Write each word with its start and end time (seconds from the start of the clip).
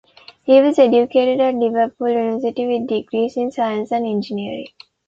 He 0.41 0.59
was 0.59 0.79
educated 0.79 1.39
at 1.41 1.53
Liverpool 1.53 2.09
University 2.09 2.65
with 2.65 2.87
degrees 2.87 3.37
in 3.37 3.51
science 3.51 3.91
and 3.91 4.03
engineering. 4.07 4.65